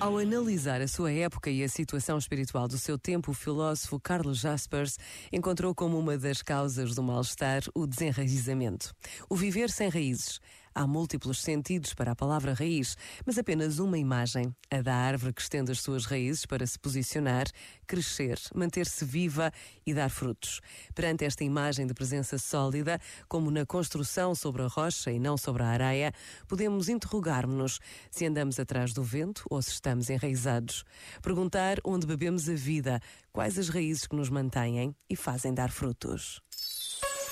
[0.00, 4.40] Ao analisar a sua época e a situação espiritual do seu tempo, o filósofo Carlos
[4.40, 4.96] Jaspers
[5.30, 8.94] encontrou como uma das causas do mal-estar o desenraizamento.
[9.28, 10.40] O viver sem raízes.
[10.72, 12.96] Há múltiplos sentidos para a palavra raiz,
[13.26, 17.46] mas apenas uma imagem, a da árvore que estende as suas raízes para se posicionar,
[17.88, 19.52] crescer, manter-se viva
[19.84, 20.60] e dar frutos.
[20.94, 25.64] Perante esta imagem de presença sólida, como na construção sobre a rocha e não sobre
[25.64, 26.12] a areia,
[26.46, 30.84] podemos interrogar-nos se andamos atrás do vento ou se estamos enraizados.
[31.20, 33.00] Perguntar onde bebemos a vida,
[33.32, 36.40] quais as raízes que nos mantêm e fazem dar frutos.